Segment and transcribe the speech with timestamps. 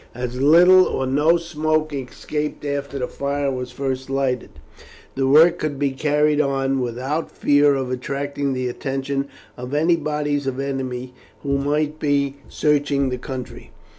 [0.15, 4.49] As little or no smoke escaped after the fire was first lighted,
[5.13, 9.27] the work could be carried on without fear of attracting the attention
[9.57, 13.69] of any bodies of the enemy who might be searching the country.